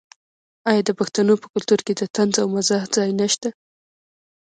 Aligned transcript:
آیا 0.69 0.81
د 0.85 0.91
پښتنو 0.99 1.33
په 1.41 1.47
کلتور 1.53 1.79
کې 1.85 1.93
د 1.95 2.01
طنز 2.15 2.35
او 2.41 2.47
مزاح 2.55 2.83
ځای 2.95 3.09
نشته؟ 3.21 3.49